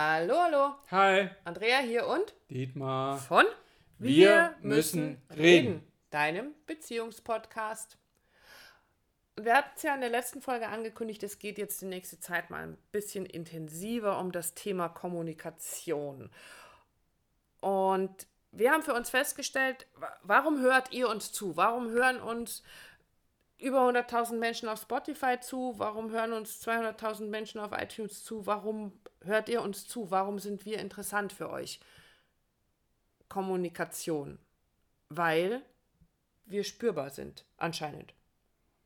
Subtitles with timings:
[0.00, 0.74] Hallo, hallo.
[0.90, 1.30] Hi.
[1.44, 3.16] Andrea hier und Dietmar.
[3.16, 3.46] von
[3.98, 5.90] Wir müssen reden.
[6.10, 7.96] deinem Beziehungspodcast.
[9.40, 12.50] Wir hatten es ja in der letzten Folge angekündigt, es geht jetzt die nächste Zeit
[12.50, 16.30] mal ein bisschen intensiver um das Thema Kommunikation.
[17.60, 21.56] Und wir haben für uns festgestellt, wa- warum hört ihr uns zu?
[21.56, 22.62] Warum hören uns
[23.56, 25.72] über 100.000 Menschen auf Spotify zu?
[25.78, 28.44] Warum hören uns 200.000 Menschen auf iTunes zu?
[28.44, 28.92] Warum
[29.26, 30.10] hört ihr uns zu?
[30.10, 31.80] Warum sind wir interessant für euch?
[33.28, 34.38] Kommunikation.
[35.08, 35.62] Weil
[36.44, 38.14] wir spürbar sind, anscheinend.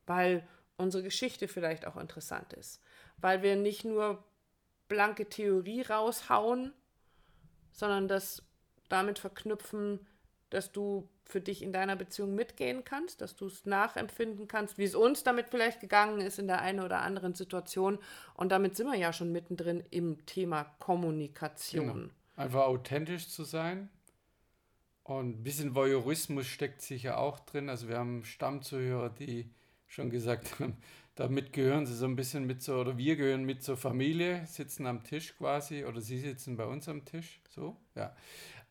[0.06, 2.82] Weil unsere Geschichte vielleicht auch interessant ist.
[3.18, 4.24] Weil wir nicht nur
[4.88, 6.72] blanke Theorie raushauen,
[7.72, 8.42] sondern das
[8.88, 10.06] damit verknüpfen,
[10.50, 14.84] dass du für dich in deiner Beziehung mitgehen kannst, dass du es nachempfinden kannst, wie
[14.84, 17.98] es uns damit vielleicht gegangen ist in der einen oder anderen Situation.
[18.34, 21.86] Und damit sind wir ja schon mittendrin im Thema Kommunikation.
[21.86, 22.12] Genau.
[22.36, 23.88] Einfach authentisch zu sein.
[25.04, 27.68] Und ein bisschen Voyeurismus steckt sicher auch drin.
[27.68, 29.50] Also wir haben Stammzuhörer, die
[29.86, 30.76] schon gesagt haben,
[31.14, 34.86] damit gehören sie so ein bisschen mit so, oder wir gehören mit zur Familie, sitzen
[34.86, 38.14] am Tisch quasi, oder sie sitzen bei uns am Tisch, so, ja.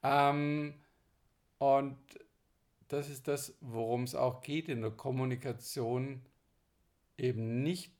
[0.01, 0.73] Ähm,
[1.59, 1.97] und
[2.87, 6.21] das ist das, worum es auch geht in der Kommunikation,
[7.17, 7.91] eben nicht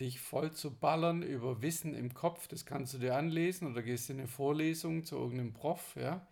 [0.00, 4.10] dich voll zu ballern über Wissen im Kopf, das kannst du dir anlesen oder gehst
[4.10, 6.26] in eine Vorlesung zu irgendeinem Prof, ja,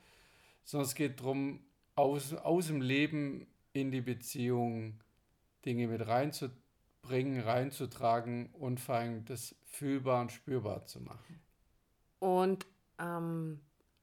[0.64, 1.60] sondern es geht darum,
[1.94, 4.98] aus, aus dem Leben in die Beziehung
[5.64, 11.40] Dinge mit reinzubringen, reinzutragen und vor allem das fühlbar und spürbar zu machen.
[12.18, 12.66] Und
[12.98, 13.60] ähm,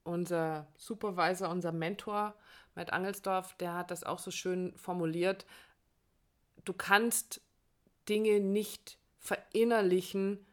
[0.08, 2.34] unser Supervisor, unser Mentor,
[2.74, 5.46] Matt Angelsdorf, der hat das auch so schön formuliert.
[6.64, 7.40] Du kannst
[8.08, 10.44] Dinge nicht verinnerlichen,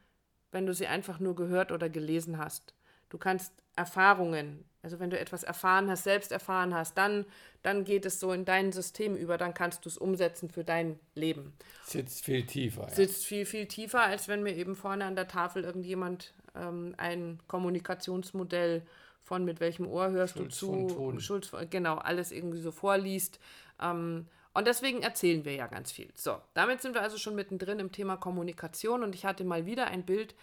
[0.51, 2.73] wenn du sie einfach nur gehört oder gelesen hast.
[3.09, 7.25] Du kannst Erfahrungen, also wenn du etwas erfahren hast, selbst erfahren hast, dann,
[7.61, 10.99] dann geht es so in dein System über, dann kannst du es umsetzen für dein
[11.13, 11.53] Leben
[11.85, 12.83] Sitzt viel tiefer.
[12.83, 12.89] Ja.
[12.89, 17.39] sitzt viel, viel tiefer, als wenn mir eben vorne an der Tafel irgendjemand ähm, ein
[17.47, 18.85] Kommunikationsmodell
[19.25, 21.19] von mit welchem Ohr hörst Schulz du zu.
[21.19, 23.39] Schulz, genau, alles irgendwie so vorliest.
[23.81, 26.09] Ähm, und deswegen erzählen wir ja ganz viel.
[26.15, 29.87] So, damit sind wir also schon mittendrin im Thema Kommunikation und ich hatte mal wieder
[29.87, 30.35] ein Bild.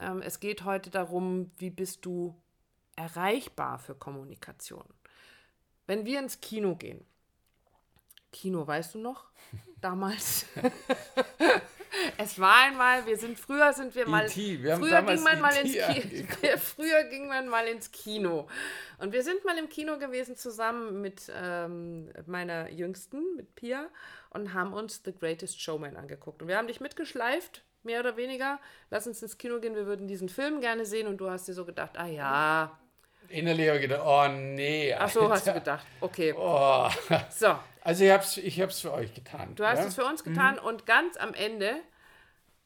[0.00, 2.40] Ähm, es geht heute darum, wie bist du
[2.94, 4.84] erreichbar für Kommunikation.
[5.86, 7.04] Wenn wir ins Kino gehen,
[8.30, 9.26] Kino, weißt du noch?
[9.80, 10.46] Damals.
[12.22, 14.24] es war einmal, wir sind früher sind wir mal.
[14.26, 15.72] E.T., wir früher ging man mal ins.
[15.72, 16.26] Kino.
[16.58, 18.48] früher ging man mal ins Kino.
[18.98, 23.88] Und wir sind mal im Kino gewesen zusammen mit ähm, meiner Jüngsten, mit Pia,
[24.30, 26.40] und haben uns The Greatest Showman angeguckt.
[26.42, 28.60] Und wir haben dich mitgeschleift, mehr oder weniger.
[28.90, 31.06] Lass uns ins Kino gehen, wir würden diesen Film gerne sehen.
[31.08, 32.78] Und du hast dir so gedacht, ah ja.
[33.28, 34.94] Innerlich habe ich gedacht, oh nee.
[34.94, 35.60] Ach so, hast du Alter.
[35.60, 35.86] gedacht.
[36.00, 36.34] Okay.
[36.36, 36.88] Oh.
[37.30, 39.54] So, Also ich habe es ich hab's für euch getan.
[39.54, 39.86] Du hast ja?
[39.86, 40.66] es für uns getan Mhm.
[40.66, 41.76] und ganz am Ende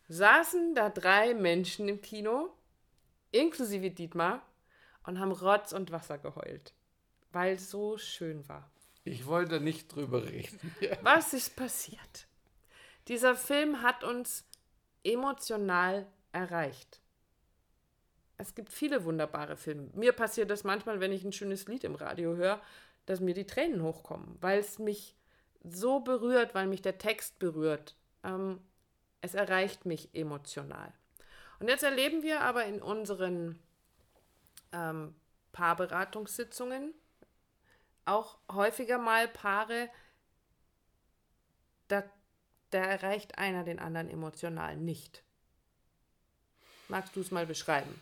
[0.09, 2.51] saßen da drei Menschen im Kino,
[3.33, 4.43] inklusive Dietmar,
[5.05, 6.75] und haben Rotz und Wasser geheult,
[7.33, 8.71] weil es so schön war.
[9.05, 10.59] Ich wollte nicht drüber reden.
[11.03, 12.27] Was ist passiert?
[13.07, 14.45] Dieser Film hat uns
[15.05, 17.01] emotional erreicht.
[18.37, 19.89] Es gibt viele wunderbare Filme.
[19.95, 22.61] Mir passiert das manchmal, wenn ich ein schönes Lied im Radio höre,
[23.07, 25.15] dass mir die Tränen hochkommen, weil es mich
[25.63, 27.97] so berührt, weil mich der Text berührt.
[28.25, 28.61] Ähm,
[29.21, 30.93] es erreicht mich emotional.
[31.59, 33.59] Und jetzt erleben wir aber in unseren
[34.73, 35.15] ähm,
[35.53, 36.93] Paarberatungssitzungen
[38.05, 39.89] auch häufiger mal Paare,
[41.89, 42.05] da,
[42.71, 45.23] da erreicht einer den anderen emotional nicht.
[46.89, 48.01] Magst du es mal beschreiben?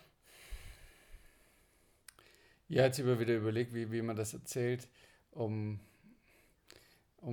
[2.67, 4.87] Ja, jetzt immer wieder überlegt, wie, wie man das erzählt,
[5.31, 5.79] um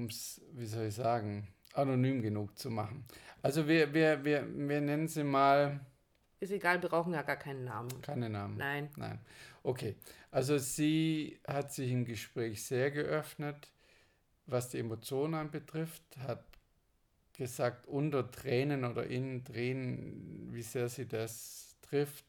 [0.09, 3.05] es, wie soll ich sagen, anonym genug zu machen.
[3.43, 5.81] Also wir, wir, wir, wir nennen sie mal,
[6.41, 7.89] Ist egal, wir brauchen ja gar keinen Namen.
[8.03, 8.57] keine Namen.
[8.57, 8.91] Nein.
[8.97, 9.19] Nein.
[9.63, 9.97] Okay.
[10.31, 13.71] Also sie hat sich im Gespräch sehr geöffnet,
[14.47, 16.45] was die Emotionen anbetrifft, hat
[17.35, 22.25] gesagt, unter Tränen oder in Tränen, wie sehr sie das trifft,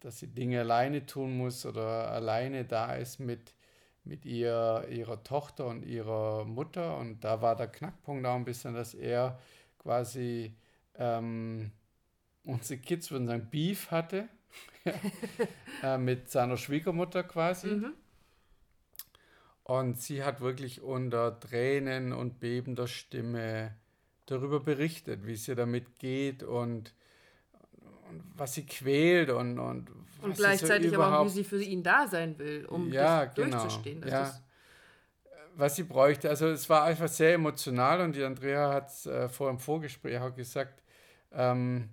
[0.00, 3.54] dass sie Dinge alleine tun muss oder alleine da ist mit,
[4.04, 6.98] mit ihr, ihrer Tochter und ihrer Mutter.
[6.98, 9.38] Und da war der Knackpunkt auch ein bisschen, dass er
[9.78, 10.54] quasi
[10.96, 11.70] ähm,
[12.44, 14.28] unsere Kids würden sagen, Beef hatte
[15.82, 17.68] äh, mit seiner Schwiegermutter quasi.
[17.68, 17.92] Mhm.
[19.64, 23.76] Und sie hat wirklich unter Tränen und bebender Stimme
[24.26, 26.94] darüber berichtet, wie es ihr damit geht und,
[28.08, 29.90] und was sie quält und, und
[30.22, 33.60] Und gleichzeitig aber auch, wie sie für ihn da sein will, um ja, das genau.
[33.60, 34.06] durchzustehen.
[34.06, 34.34] Ja.
[35.54, 36.28] Was sie bräuchte.
[36.30, 40.18] Also es war einfach sehr emotional und die Andrea hat es äh, vor dem Vorgespräch
[40.18, 40.82] auch gesagt,
[41.32, 41.90] ähm,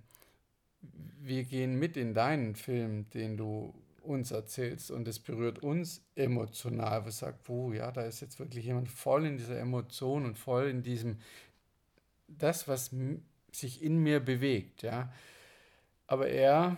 [1.20, 7.04] wir gehen mit in deinen Film, den du uns erzählst und es berührt uns emotional,
[7.04, 10.68] was sagt, oh ja, da ist jetzt wirklich jemand voll in dieser Emotion und voll
[10.68, 11.18] in diesem,
[12.26, 12.90] das, was
[13.52, 15.12] sich in mir bewegt, ja.
[16.06, 16.76] Aber er,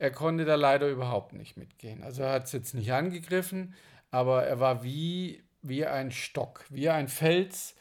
[0.00, 2.02] er konnte da leider überhaupt nicht mitgehen.
[2.02, 3.74] Also er hat es jetzt nicht angegriffen,
[4.10, 7.74] aber er war wie, wie ein Stock, wie ein Fels.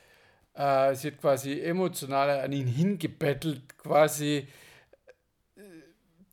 [0.53, 4.47] Äh, sie hat quasi emotional an ihn hingebettelt, quasi
[5.55, 5.61] äh,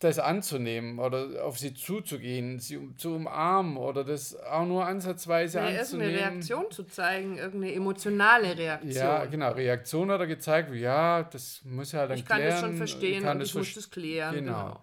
[0.00, 5.66] das anzunehmen oder auf sie zuzugehen, sie zu umarmen oder das auch nur ansatzweise ja,
[5.66, 6.10] anzunehmen.
[6.10, 8.92] Irgendeine Reaktion zu zeigen, irgendeine emotionale Reaktion.
[8.92, 9.52] Ja, genau.
[9.52, 13.22] Reaktion hat er gezeigt, ja, das muss er halt dann ich kann das schon verstehen
[13.22, 14.34] kann und das ich muss das klären.
[14.34, 14.64] Genau.
[14.64, 14.80] Genau.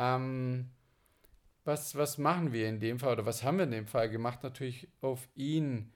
[0.00, 0.70] Ähm,
[1.64, 4.42] was, was machen wir in dem Fall oder was haben wir in dem Fall gemacht?
[4.42, 5.92] Natürlich auf ihn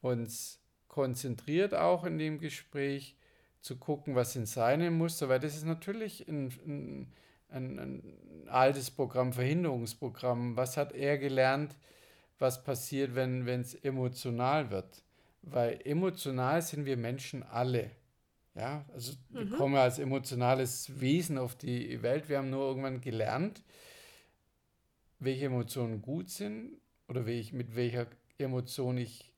[0.00, 3.16] uns konzentriert auch in dem Gespräch
[3.60, 7.12] zu gucken, was sind seine Muster, weil das ist natürlich ein, ein,
[7.48, 10.56] ein, ein altes Programm, Verhinderungsprogramm.
[10.56, 11.76] Was hat er gelernt,
[12.38, 15.02] was passiert, wenn es emotional wird?
[15.42, 17.90] Weil emotional sind wir Menschen alle.
[18.54, 22.28] Ja, also wir kommen als emotionales Wesen auf die Welt.
[22.28, 23.62] Wir haben nur irgendwann gelernt,
[25.18, 26.72] welche Emotionen gut sind
[27.08, 28.06] oder welch, mit welcher
[28.38, 29.32] Emotion ich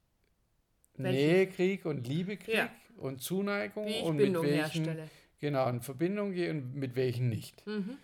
[0.96, 1.18] Welche?
[1.18, 2.70] Nähe kriege und Liebe kriege Ja.
[2.96, 5.10] und Zuneigung und Bindung mit welchen herstelle.
[5.38, 7.64] genau in Verbindung gehe und mit welchen nicht.
[7.66, 7.98] Mhm.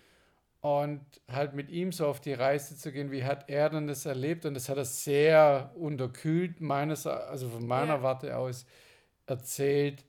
[0.60, 4.04] Und halt mit ihm so auf die Reise zu gehen, wie hat er denn das
[4.04, 4.44] erlebt?
[4.44, 8.02] Und das hat er sehr unterkühlt, meines, also von meiner Ja.
[8.02, 8.66] Warte aus
[9.26, 10.04] erzählt,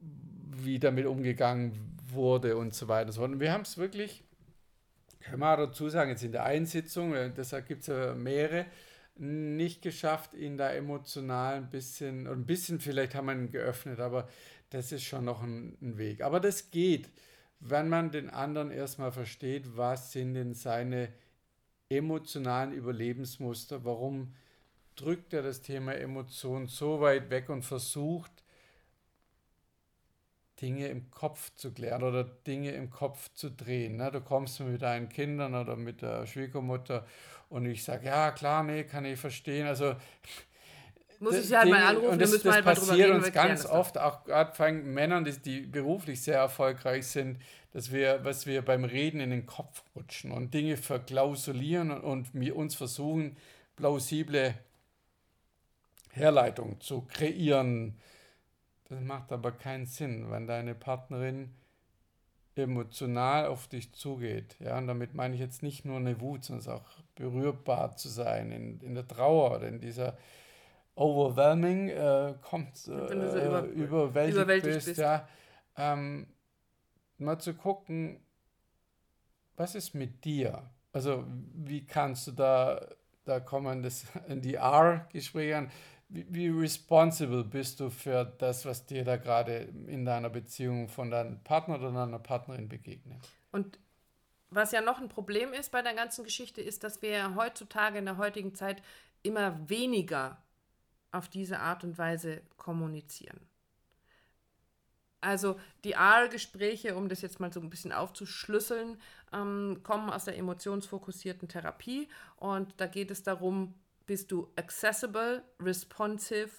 [0.00, 1.72] wie damit umgegangen
[2.10, 3.08] wurde und so weiter.
[3.08, 3.24] und so.
[3.24, 4.24] Und wir haben es wirklich,
[5.20, 8.66] kann man dazu sagen, jetzt in der Einsitzung, äh, deshalb gibt es ja mehrere,
[9.16, 14.28] nicht geschafft, ihn da emotional ein bisschen, ein bisschen vielleicht haben wir ihn geöffnet, aber
[14.70, 16.22] das ist schon noch ein, ein Weg.
[16.22, 17.10] Aber das geht,
[17.60, 21.12] wenn man den anderen erstmal versteht, was sind denn seine
[21.88, 24.34] emotionalen Überlebensmuster, warum
[24.96, 28.33] drückt er das Thema Emotion so weit weg und versucht,
[30.60, 33.96] Dinge im Kopf zu klären oder Dinge im Kopf zu drehen.
[33.96, 34.10] Ne?
[34.12, 37.06] Du kommst mit deinen Kindern oder mit der Schwiegermutter
[37.48, 39.66] und ich sage, ja klar, nee, kann ich verstehen.
[39.66, 39.94] Also
[41.18, 43.16] Muss ich sie halt mal Dinge- anrufen, und das, das halt mal passiert reden.
[43.16, 47.38] uns ganz oft, auch gerade bei Männern, die, die beruflich sehr erfolgreich sind,
[47.72, 52.34] dass wir, was wir beim Reden in den Kopf rutschen und Dinge verklausulieren und, und
[52.34, 53.36] wir uns versuchen,
[53.76, 54.54] plausible
[56.10, 57.98] Herleitungen zu kreieren.
[58.88, 61.54] Das macht aber keinen Sinn, wenn deine Partnerin
[62.54, 64.56] emotional auf dich zugeht.
[64.60, 68.52] Ja, und damit meine ich jetzt nicht nur eine Wut, sondern auch berührbar zu sein
[68.52, 70.16] in, in der Trauer oder in dieser
[70.94, 74.98] overwhelming äh, kommt, äh, über- überwältigt, überwältigt bist, bist.
[75.00, 75.28] ja,
[75.76, 76.26] ähm,
[77.18, 78.20] mal zu gucken,
[79.56, 80.70] was ist mit dir?
[80.92, 82.80] Also wie kannst du da,
[83.24, 85.70] da kommen das in die R-Gespräche an,
[86.14, 91.10] wie, wie responsible bist du für das, was dir da gerade in deiner Beziehung von
[91.10, 93.18] deinem Partner oder deiner Partnerin begegnet?
[93.50, 93.78] Und
[94.50, 98.04] was ja noch ein Problem ist bei der ganzen Geschichte, ist, dass wir heutzutage in
[98.04, 98.80] der heutigen Zeit
[99.24, 100.38] immer weniger
[101.10, 103.40] auf diese Art und Weise kommunizieren.
[105.20, 109.00] Also die R-Gespräche, um das jetzt mal so ein bisschen aufzuschlüsseln,
[109.32, 113.74] ähm, kommen aus der emotionsfokussierten Therapie und da geht es darum,
[114.06, 116.50] bist du accessible, responsive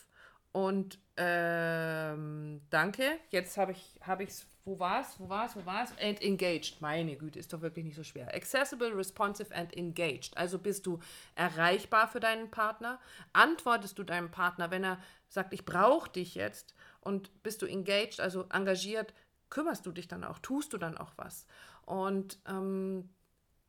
[0.52, 3.20] und ähm, danke.
[3.30, 4.48] Jetzt habe ich habe ich's.
[4.64, 5.20] Wo war's?
[5.20, 5.56] Wo war's?
[5.56, 5.92] Wo war's?
[6.02, 6.82] And engaged.
[6.82, 8.34] Meine Güte, ist doch wirklich nicht so schwer.
[8.34, 10.36] Accessible, responsive and engaged.
[10.38, 10.98] Also bist du
[11.36, 13.00] erreichbar für deinen Partner?
[13.34, 14.98] Antwortest du deinem Partner, wenn er
[15.28, 16.74] sagt, ich brauche dich jetzt?
[17.02, 19.14] Und bist du engaged, also engagiert?
[19.52, 20.40] Kümmerst du dich dann auch?
[20.40, 21.46] Tust du dann auch was?
[21.86, 23.10] Und ähm,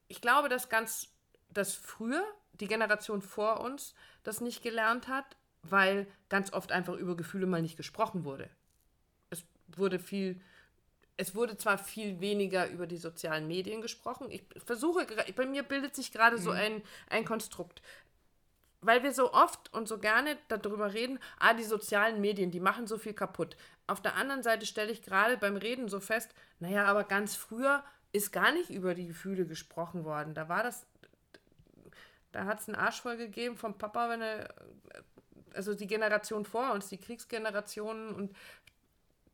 [0.09, 1.09] ich glaube, dass ganz,
[1.51, 2.25] dass früher
[2.61, 7.63] die Generation vor uns das nicht gelernt hat, weil ganz oft einfach über Gefühle mal
[7.63, 8.49] nicht gesprochen wurde.
[9.31, 10.41] Es wurde viel,
[11.17, 14.31] es wurde zwar viel weniger über die sozialen Medien gesprochen.
[14.31, 17.83] Ich versuche, bei mir bildet sich gerade so ein, ein Konstrukt.
[18.83, 22.87] Weil wir so oft und so gerne darüber reden, ah, die sozialen Medien, die machen
[22.87, 23.57] so viel kaputt.
[23.87, 27.83] Auf der anderen Seite stelle ich gerade beim Reden so fest, naja, aber ganz früher
[28.13, 30.35] ist gar nicht über die Gefühle gesprochen worden.
[30.35, 30.87] Da war das,
[32.37, 34.55] da hat es einen Arsch voll gegeben vom Papa, wenn er,
[35.55, 38.37] also die Generation vor uns, die Kriegsgenerationen und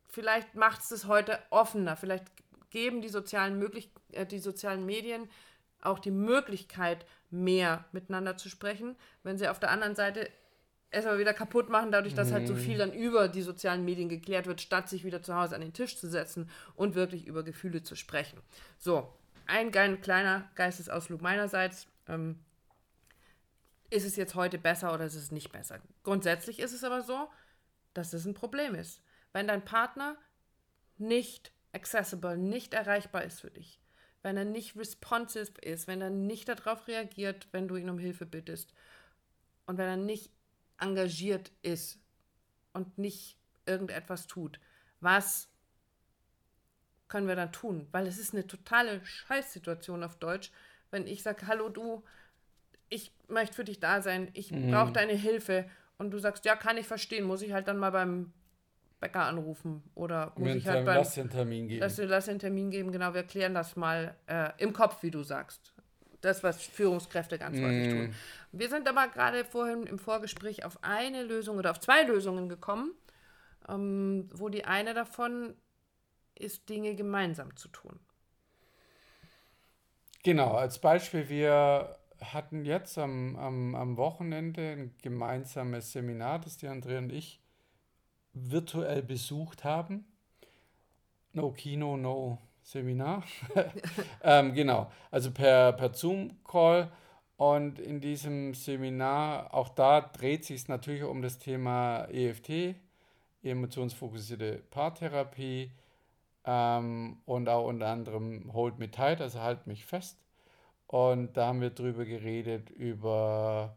[0.07, 2.25] vielleicht macht es das heute offener, vielleicht
[2.69, 5.29] geben die sozialen, möglich äh, die sozialen Medien
[5.81, 10.29] auch die Möglichkeit, mehr miteinander zu sprechen, wenn sie auf der anderen Seite
[10.89, 14.45] erstmal wieder kaputt machen, dadurch, dass halt so viel dann über die sozialen Medien geklärt
[14.47, 17.83] wird, statt sich wieder zu Hause an den Tisch zu setzen und wirklich über Gefühle
[17.83, 18.39] zu sprechen.
[18.77, 19.11] So,
[19.45, 21.87] ein kleiner Geistesausflug meinerseits.
[22.07, 22.39] Ähm,
[23.93, 25.79] ist es jetzt heute besser oder ist es nicht besser?
[26.01, 27.29] Grundsätzlich ist es aber so,
[27.93, 29.01] dass es ein Problem ist.
[29.33, 30.17] Wenn dein Partner
[30.97, 33.79] nicht accessible, nicht erreichbar ist für dich,
[34.23, 38.25] wenn er nicht responsive ist, wenn er nicht darauf reagiert, wenn du ihn um Hilfe
[38.25, 38.73] bittest
[39.67, 40.31] und wenn er nicht
[40.79, 41.99] engagiert ist
[42.73, 44.59] und nicht irgendetwas tut,
[45.01, 45.49] was
[47.07, 47.87] können wir dann tun?
[47.91, 50.51] Weil es ist eine totale Scheißsituation auf Deutsch,
[50.89, 52.03] wenn ich sage, hallo du,
[52.93, 54.71] ich möchte für dich da sein, ich mhm.
[54.71, 55.65] brauche deine Hilfe
[55.97, 58.31] und du sagst, ja, kann ich verstehen, muss ich halt dann mal beim
[58.99, 61.81] Bäcker anrufen oder muss Mit ich halt beim lass den Termin geben.
[61.81, 65.23] Lass, lass den Termin geben, genau, wir klären das mal äh, im Kopf, wie du
[65.23, 65.73] sagst.
[66.21, 67.65] Das, was Führungskräfte ganz mm.
[67.65, 68.15] häufig tun.
[68.53, 72.93] Wir sind aber gerade vorhin im Vorgespräch auf eine Lösung oder auf zwei Lösungen gekommen,
[73.67, 75.53] ähm, wo die eine davon
[76.35, 77.99] ist, Dinge gemeinsam zu tun.
[80.23, 81.97] Genau, als Beispiel, wir
[82.31, 87.39] hatten jetzt am, am, am Wochenende ein gemeinsames Seminar, das die Andrea und ich
[88.33, 90.05] virtuell besucht haben.
[91.33, 93.23] No Kino, no Seminar.
[94.23, 96.91] ähm, genau, also per, per Zoom-Call.
[97.35, 102.75] Und in diesem Seminar, auch da dreht sich es natürlich um das Thema EFT,
[103.41, 105.71] emotionsfokussierte Paartherapie
[106.45, 110.22] ähm, und auch unter anderem Hold Me Tight, also halt mich fest.
[110.93, 113.75] Und da haben wir drüber geredet, über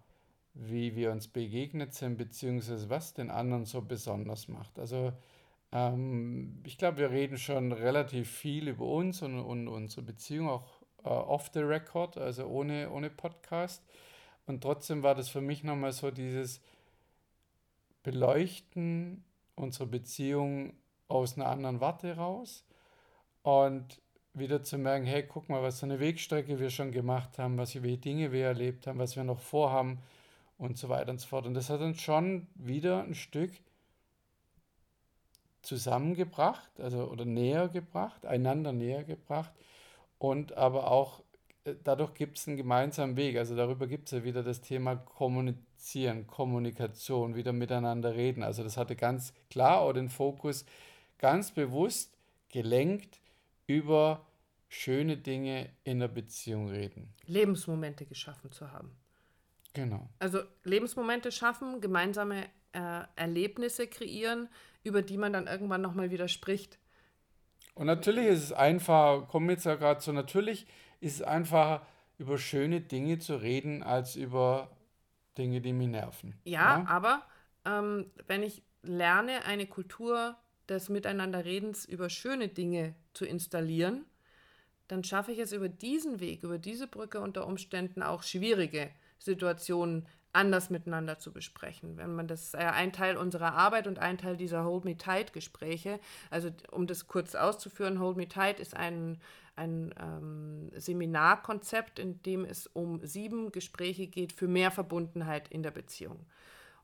[0.52, 4.78] wie wir uns begegnet sind, beziehungsweise was den anderen so besonders macht.
[4.78, 5.14] Also
[5.72, 10.82] ähm, ich glaube, wir reden schon relativ viel über uns und, und unsere Beziehung, auch
[11.04, 13.82] äh, off the record, also ohne, ohne Podcast.
[14.46, 16.60] Und trotzdem war das für mich nochmal so dieses
[18.02, 20.74] Beleuchten unserer Beziehung
[21.08, 22.66] aus einer anderen Warte raus
[23.42, 24.02] und
[24.38, 27.72] wieder zu merken, hey, guck mal, was für eine Wegstrecke wir schon gemacht haben, was
[27.72, 29.98] für Dinge wir erlebt haben, was wir noch vorhaben
[30.58, 31.46] und so weiter und so fort.
[31.46, 33.52] Und das hat uns schon wieder ein Stück
[35.62, 39.52] zusammengebracht, also oder näher gebracht, einander näher gebracht
[40.18, 41.22] und aber auch
[41.64, 43.36] äh, dadurch gibt es einen gemeinsamen Weg.
[43.36, 48.42] Also darüber gibt es ja wieder das Thema Kommunizieren, Kommunikation, wieder miteinander reden.
[48.42, 50.64] Also das hatte ganz klar auch den Fokus
[51.18, 52.16] ganz bewusst
[52.48, 53.18] gelenkt
[53.66, 54.26] über
[54.68, 57.14] schöne Dinge in der Beziehung reden.
[57.26, 58.96] Lebensmomente geschaffen zu haben.
[59.74, 60.08] Genau.
[60.18, 64.48] Also Lebensmomente schaffen, gemeinsame äh, Erlebnisse kreieren,
[64.82, 66.78] über die man dann irgendwann nochmal wieder spricht.
[67.74, 70.66] Und natürlich ist es einfach, kommen jetzt ja gerade so, natürlich
[71.00, 71.86] ist es einfacher,
[72.18, 74.70] über schöne Dinge zu reden, als über
[75.36, 76.40] Dinge, die mich nerven.
[76.44, 76.86] Ja, ja?
[76.88, 77.22] aber
[77.66, 80.36] ähm, wenn ich lerne, eine Kultur
[80.68, 84.04] des Miteinanderredens über schöne Dinge zu installieren,
[84.88, 90.06] dann schaffe ich es über diesen Weg, über diese Brücke unter Umständen auch schwierige Situationen
[90.32, 91.96] anders miteinander zu besprechen.
[91.96, 94.96] Wenn man das ist ja ein Teil unserer Arbeit und ein Teil dieser Hold Me
[94.96, 95.98] Tight Gespräche.
[96.30, 99.18] Also um das kurz auszuführen, Hold Me Tight ist ein,
[99.56, 105.70] ein ähm, Seminarkonzept, in dem es um sieben Gespräche geht für mehr Verbundenheit in der
[105.70, 106.26] Beziehung.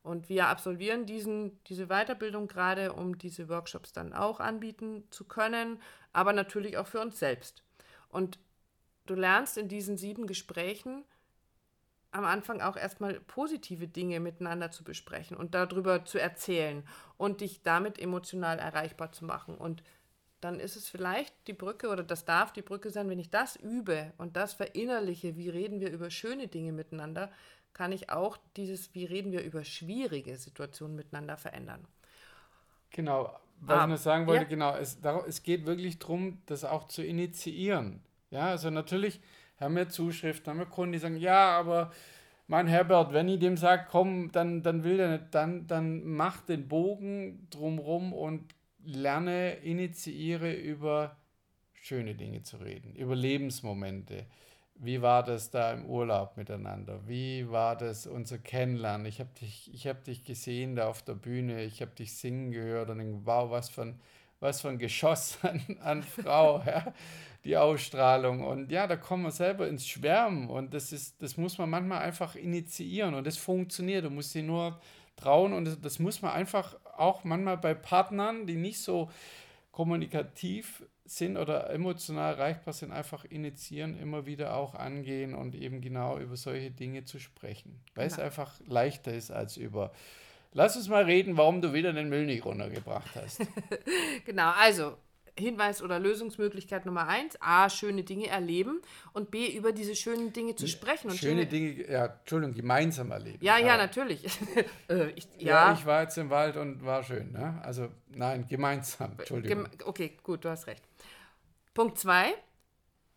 [0.02, 5.80] Und wir absolvieren diesen, diese Weiterbildung gerade, um diese Workshops dann auch anbieten zu können,
[6.12, 7.62] aber natürlich auch für uns selbst.
[8.08, 8.38] Und
[9.06, 11.04] du lernst in diesen sieben Gesprächen
[12.10, 17.62] am Anfang auch erstmal positive Dinge miteinander zu besprechen und darüber zu erzählen und dich
[17.62, 19.56] damit emotional erreichbar zu machen.
[19.56, 19.82] Und
[20.42, 23.56] dann ist es vielleicht die Brücke oder das darf die Brücke sein, wenn ich das
[23.56, 27.30] übe und das verinnerliche, wie reden wir über schöne Dinge miteinander,
[27.74, 31.86] kann ich auch dieses, wie reden wir über schwierige Situationen miteinander verändern.
[32.90, 34.48] Genau, was ah, ich noch sagen wollte, ja.
[34.48, 38.02] genau, es, es geht wirklich darum, das auch zu initiieren.
[38.30, 39.20] Ja, also natürlich
[39.58, 41.92] haben wir Zuschriften, haben wir Kunden, die sagen, ja, aber
[42.48, 46.42] mein Herbert, wenn ich dem sage, komm, dann, dann will der nicht, dann, dann mach
[46.42, 51.16] den Bogen drumrum und lerne, initiiere über
[51.72, 54.26] schöne Dinge zu reden, über Lebensmomente.
[54.84, 57.00] Wie war das da im Urlaub miteinander?
[57.06, 59.06] Wie war das unser Kennenlernen?
[59.06, 62.90] Ich habe dich, hab dich gesehen da auf der Bühne, ich habe dich singen gehört
[62.90, 64.00] und denke, wow, was für ein,
[64.40, 66.62] was für ein Geschoss an, an Frau.
[66.66, 66.92] ja
[67.44, 68.44] die Ausstrahlung.
[68.44, 70.48] Und ja, da kommen wir selber ins Schwärmen.
[70.48, 73.14] Und das ist, das muss man manchmal einfach initiieren.
[73.14, 74.04] Und das funktioniert.
[74.04, 74.80] Du musst sie nur
[75.16, 75.52] trauen.
[75.52, 79.10] Und das, das muss man einfach auch manchmal bei Partnern, die nicht so
[79.72, 80.84] kommunikativ
[81.16, 86.36] sind oder emotional erreichbar sind, einfach initiieren, immer wieder auch angehen und eben genau über
[86.36, 87.80] solche Dinge zu sprechen.
[87.94, 88.18] Weil genau.
[88.18, 89.92] es einfach leichter ist als über.
[90.52, 93.40] Lass uns mal reden, warum du wieder den Müll nicht runtergebracht hast.
[94.24, 94.96] genau, also
[95.38, 98.82] Hinweis oder Lösungsmöglichkeit Nummer eins, A, schöne Dinge erleben
[99.14, 101.10] und B, über diese schönen Dinge zu sprechen.
[101.10, 103.38] Und schöne, Dinge, ja, Entschuldigung, gemeinsam erleben.
[103.40, 104.24] Ja, ja, natürlich.
[104.88, 105.68] äh, ich, ja.
[105.68, 105.72] ja.
[105.72, 107.32] ich war jetzt im Wald und war schön.
[107.32, 107.58] Ne?
[107.62, 109.64] Also nein, gemeinsam, Entschuldigung.
[109.64, 110.82] Gem okay, gut, du hast recht.
[111.74, 112.34] Punkt zwei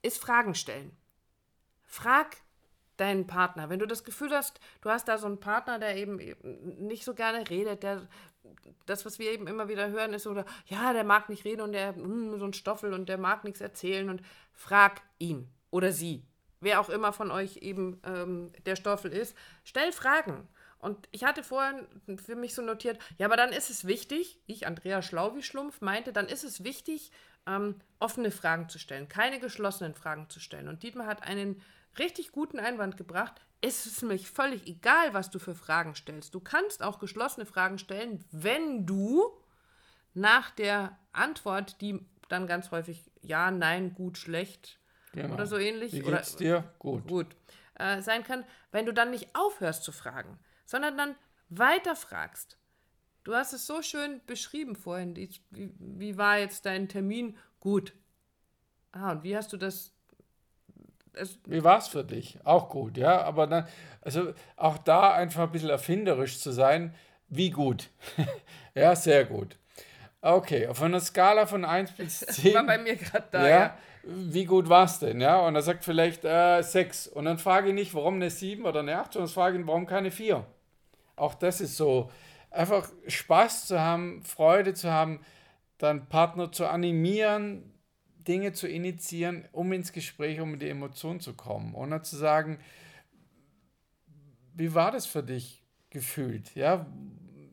[0.02, 0.96] ist Fragen stellen.
[1.84, 2.38] Frag
[2.98, 3.70] deinen Partner.
[3.70, 6.18] Wenn du das Gefühl hast, du hast da so einen Partner, der eben
[6.80, 8.08] nicht so gerne redet, der
[8.86, 11.72] das, was wir eben immer wieder hören, ist oder ja, der mag nicht reden und
[11.72, 14.22] der hm, so ein Stoffel und der mag nichts erzählen und
[14.54, 16.24] frag ihn oder sie,
[16.62, 20.48] wer auch immer von euch eben ähm, der Stoffel ist, stell Fragen.
[20.78, 21.88] Und ich hatte vorhin
[22.24, 25.82] für mich so notiert, ja, aber dann ist es wichtig, ich, Andrea Schlau wie Schlumpf,
[25.82, 27.12] meinte, dann ist es wichtig,
[27.48, 30.68] ähm, offene Fragen zu stellen, keine geschlossenen Fragen zu stellen.
[30.68, 31.62] Und Dietmar hat einen
[31.98, 33.42] richtig guten Einwand gebracht.
[33.62, 36.34] Es ist nämlich völlig egal, was du für Fragen stellst.
[36.36, 39.32] Du kannst auch geschlossene Fragen stellen, wenn du
[40.14, 44.80] nach der Antwort, die dann ganz häufig ja, nein, gut, schlecht
[45.14, 45.34] genau.
[45.34, 45.94] oder so ähnlich.
[45.94, 46.74] Wie geht's oder, dir?
[46.80, 47.08] Gut.
[47.08, 47.36] Gut.
[47.76, 51.16] Äh, sein kann, wenn du dann nicht aufhörst zu fragen, sondern dann
[51.50, 52.58] weiter fragst.
[53.26, 55.16] Du hast es so schön beschrieben vorhin.
[55.16, 57.36] Wie, wie war jetzt dein Termin?
[57.60, 57.94] Gut.
[58.92, 59.92] Ah, und wie hast du das
[61.14, 62.38] es Wie war es für dich?
[62.44, 63.24] Auch gut, ja.
[63.24, 63.68] Aber dann,
[64.02, 66.94] also auch da einfach ein bisschen erfinderisch zu sein,
[67.28, 67.90] wie gut.
[68.76, 69.58] ja, sehr gut.
[70.22, 72.54] Okay, auf einer Skala von 1 bis 10.
[72.54, 73.78] War bei mir gerade da, ja, ja.
[74.04, 75.20] Wie gut war es denn?
[75.20, 77.08] Ja, und er sagt vielleicht äh, 6.
[77.08, 79.88] Und dann frage ich nicht, warum eine 7 oder eine 8, sondern frage ihn, warum
[79.88, 80.46] keine 4?
[81.16, 82.12] Auch das ist so,
[82.56, 85.20] einfach Spaß zu haben, Freude zu haben,
[85.78, 87.72] dann Partner zu animieren,
[88.28, 91.76] Dinge zu initiieren, um ins Gespräch, um in die Emotion zu kommen.
[91.76, 92.60] Ohne zu sagen,
[94.54, 96.56] wie war das für dich gefühlt?
[96.56, 96.88] Ja,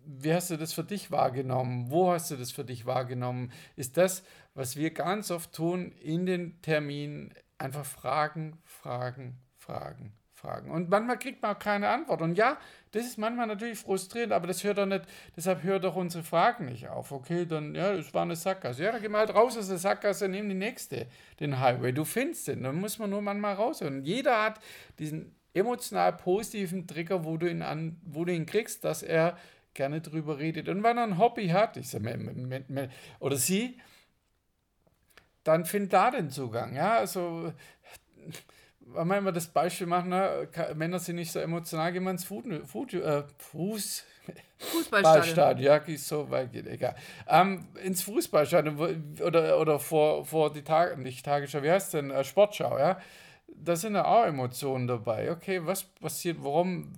[0.04, 1.90] wie hast du das für dich wahrgenommen?
[1.90, 3.52] Wo hast du das für dich wahrgenommen?
[3.76, 4.22] Ist das,
[4.54, 10.12] was wir ganz oft tun in den Terminen, einfach fragen, fragen, fragen,
[10.42, 10.70] fragen.
[10.70, 12.20] Und manchmal kriegt man auch keine Antwort.
[12.20, 12.58] Und ja,
[12.90, 15.04] das ist manchmal natürlich frustrierend, aber das hört doch nicht,
[15.36, 17.12] deshalb hört doch unsere Fragen nicht auf.
[17.12, 18.82] Okay, dann, ja, das war eine Sackgasse.
[18.82, 21.06] Ja, dann geh mal raus aus der Sackgasse, nimm die nächste,
[21.40, 21.92] den Highway.
[21.92, 23.80] Du findest den, dann muss man nur manchmal raus.
[23.82, 24.60] Und jeder hat
[24.98, 29.38] diesen emotional positiven Trigger, wo du ihn an, wo du ihn kriegst, dass er
[29.74, 30.68] gerne drüber redet.
[30.68, 32.02] Und wenn er ein Hobby hat, ich sag,
[33.20, 33.78] oder sie,
[35.44, 36.74] dann find da den Zugang.
[36.74, 37.52] Ja, also
[38.86, 40.48] wenn wir das Beispiel machen, ne?
[40.74, 44.04] Männer sind nicht so emotional, gehen wir ins Food, Food, äh, Fuß,
[44.58, 45.58] Fußballstadion.
[45.58, 46.94] Ja, so weit geht, egal.
[47.26, 52.24] Ähm, ins Fußballstadion oder, oder vor, vor die Tage, nicht Tagesschau, wie heißt denn, äh,
[52.24, 53.00] Sportschau, ja.
[53.54, 55.30] Da sind ja auch Emotionen dabei.
[55.30, 56.92] Okay, was passiert, warum,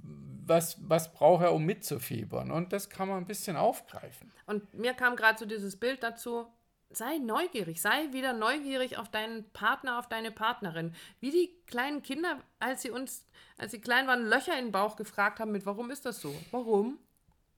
[0.47, 2.51] was, was braucht er, um mitzufiebern?
[2.51, 4.31] Und das kann man ein bisschen aufgreifen.
[4.47, 6.47] Und mir kam gerade so dieses Bild dazu,
[6.97, 10.95] sei neugierig, sei wieder neugierig auf deinen Partner, auf deine Partnerin.
[11.21, 13.27] Wie die kleinen Kinder, als sie uns,
[13.59, 16.35] als sie klein waren, Löcher in den Bauch gefragt haben mit, warum ist das so?
[16.51, 16.99] Warum?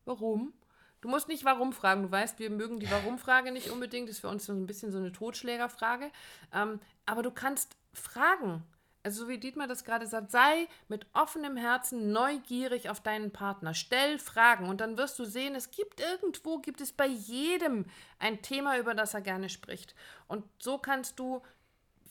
[0.04, 0.52] Warum?
[1.00, 2.02] Du musst nicht warum fragen.
[2.02, 4.08] Du weißt, wir mögen die Warum-Frage nicht unbedingt.
[4.08, 6.10] Das ist für uns so ein bisschen so eine Totschlägerfrage.
[6.52, 8.64] Ähm, aber du kannst fragen
[9.06, 13.72] also so wie Dietmar das gerade sagt, sei mit offenem Herzen neugierig auf deinen Partner.
[13.72, 17.84] Stell Fragen und dann wirst du sehen, es gibt irgendwo, gibt es bei jedem
[18.18, 19.94] ein Thema, über das er gerne spricht.
[20.26, 21.40] Und so kannst du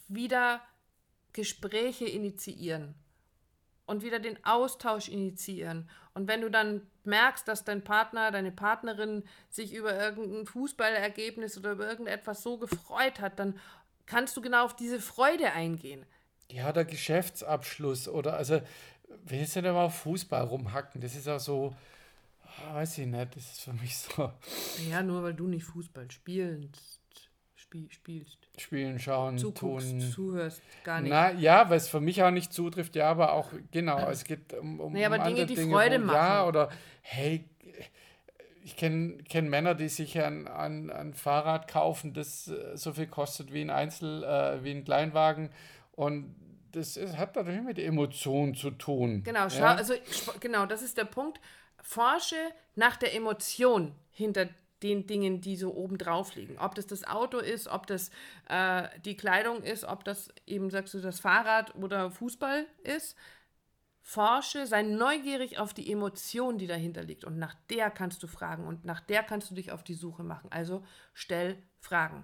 [0.08, 0.62] wieder
[1.34, 2.96] Gespräche initiieren
[3.88, 5.90] und wieder den Austausch initiieren.
[6.14, 11.74] Und wenn du dann merkst, dass dein Partner, deine Partnerin sich über irgendein Fußballergebnis oder
[11.74, 13.60] über irgendetwas so gefreut hat, dann
[14.06, 16.06] kannst du genau auf diese Freude eingehen
[16.52, 18.62] ja, der Geschäftsabschluss oder also,
[19.26, 21.76] wir sind ja mal auf Fußball rumhacken, das ist auch so,
[22.44, 24.32] ah, weiß ich nicht, das ist für mich so.
[24.90, 27.00] Ja, nur weil du nicht Fußball spielst,
[27.56, 28.38] spiel, spielst.
[28.58, 30.00] Spielen, schauen, Zuguckst, tun.
[30.00, 31.12] zuhörst, gar nicht.
[31.12, 34.54] Na, ja, weil es für mich auch nicht zutrifft, ja, aber auch, genau, es geht
[34.54, 36.16] um, um, naja, aber um Dinge, die Dinge, Freude wo, machen.
[36.16, 36.70] Ja, oder,
[37.02, 37.44] hey,
[38.64, 43.08] ich kenne kenn Männer, die sich ein, ein, ein Fahrrad kaufen, das äh, so viel
[43.08, 45.52] kostet wie ein Einzel, äh, wie ein Kleinwagen
[45.96, 46.36] und
[46.72, 49.24] das ist, hat natürlich mit Emotionen zu tun.
[49.24, 49.76] Genau, ja?
[49.76, 49.94] also
[50.40, 51.40] genau, das ist der Punkt.
[51.82, 52.36] Forsche
[52.76, 54.50] nach der Emotion hinter
[54.84, 56.58] den Dingen, die so oben drauf liegen.
[56.60, 58.12] Ob das das Auto ist, ob das
[58.50, 63.16] äh, die Kleidung ist, ob das eben, sagst du, das Fahrrad oder Fußball ist.
[64.02, 67.24] Forsche, sei neugierig auf die Emotion, die dahinter liegt.
[67.24, 70.24] Und nach der kannst du fragen und nach der kannst du dich auf die Suche
[70.24, 70.52] machen.
[70.52, 72.24] Also stell Fragen.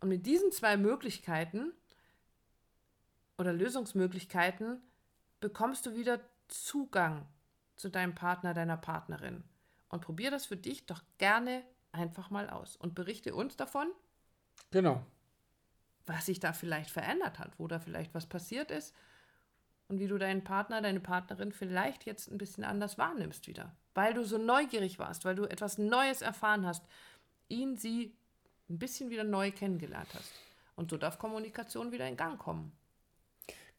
[0.00, 1.72] Und mit diesen zwei Möglichkeiten
[3.40, 4.82] oder Lösungsmöglichkeiten
[5.40, 7.26] bekommst du wieder Zugang
[7.74, 9.42] zu deinem Partner, deiner Partnerin.
[9.88, 13.88] Und probier das für dich doch gerne einfach mal aus und berichte uns davon.
[14.70, 15.02] Genau.
[16.04, 18.94] Was sich da vielleicht verändert hat, wo da vielleicht was passiert ist
[19.88, 24.12] und wie du deinen Partner, deine Partnerin vielleicht jetzt ein bisschen anders wahrnimmst wieder, weil
[24.12, 26.84] du so neugierig warst, weil du etwas Neues erfahren hast,
[27.48, 28.14] ihn, sie
[28.68, 30.32] ein bisschen wieder neu kennengelernt hast.
[30.76, 32.72] Und so darf Kommunikation wieder in Gang kommen.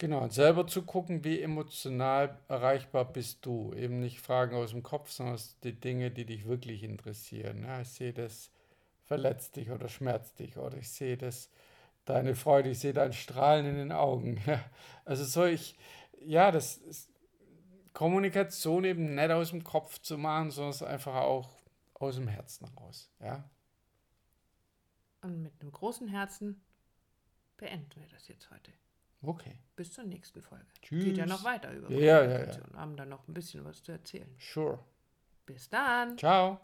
[0.02, 3.72] Genau, und selber zu gucken, wie emotional erreichbar bist du.
[3.76, 7.66] Eben nicht Fragen aus dem Kopf, sondern die Dinge, die dich wirklich interessieren.
[7.66, 8.50] Ja, ich sehe das
[9.04, 11.52] verletzt dich oder schmerzt dich oder ich sehe das
[12.06, 14.42] deine Freude, ich sehe dein Strahlen in den Augen.
[14.48, 14.66] Ja,
[15.06, 15.78] also soll ich,
[16.20, 17.12] ja, das ist
[17.94, 21.48] Kommunikation eben nicht aus dem Kopf zu machen, sondern einfach auch
[21.94, 23.12] aus dem Herzen raus.
[23.20, 23.48] Ja.
[25.22, 26.60] Und mit einem großen Herzen
[27.58, 28.72] beenden wir das jetzt heute.
[29.24, 29.58] Okay.
[29.76, 30.66] Bis zur nächsten Folge.
[30.82, 31.04] Tschüss.
[31.04, 32.28] Geht ja noch weiter über Ja, ja, ja.
[32.28, 32.78] Kommunikation.
[32.78, 34.30] Haben da noch ein bisschen was zu erzählen.
[34.40, 34.80] Sure.
[35.46, 36.18] Bis dann.
[36.18, 36.60] Ciao.